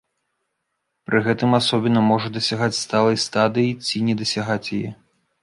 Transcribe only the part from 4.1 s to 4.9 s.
дасягаць